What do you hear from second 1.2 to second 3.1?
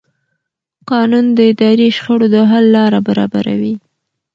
د اداري شخړو د حل لاره